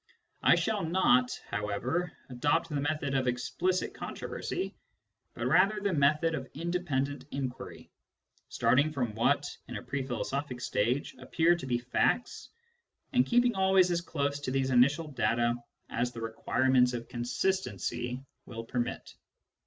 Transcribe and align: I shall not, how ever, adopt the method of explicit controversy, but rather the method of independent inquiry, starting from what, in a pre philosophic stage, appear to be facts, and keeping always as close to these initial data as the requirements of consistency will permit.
I 0.41 0.55
shall 0.55 0.83
not, 0.83 1.39
how 1.47 1.67
ever, 1.69 2.11
adopt 2.31 2.69
the 2.69 2.81
method 2.81 3.13
of 3.13 3.27
explicit 3.27 3.93
controversy, 3.93 4.73
but 5.35 5.45
rather 5.45 5.79
the 5.79 5.93
method 5.93 6.33
of 6.33 6.49
independent 6.55 7.25
inquiry, 7.29 7.91
starting 8.49 8.91
from 8.91 9.13
what, 9.13 9.45
in 9.67 9.77
a 9.77 9.83
pre 9.83 10.01
philosophic 10.01 10.59
stage, 10.59 11.13
appear 11.19 11.55
to 11.55 11.67
be 11.67 11.77
facts, 11.77 12.49
and 13.13 13.27
keeping 13.27 13.53
always 13.53 13.91
as 13.91 14.01
close 14.01 14.39
to 14.39 14.49
these 14.49 14.71
initial 14.71 15.07
data 15.07 15.53
as 15.91 16.11
the 16.11 16.21
requirements 16.21 16.93
of 16.93 17.07
consistency 17.07 18.25
will 18.47 18.63
permit. 18.63 19.13